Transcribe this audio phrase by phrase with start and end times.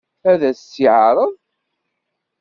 [0.31, 1.19] Ad as-tt-yeɛṛeḍ?